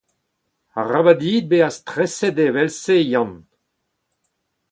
[0.79, 3.33] Arabat dit bezañ streset evel-se Yann.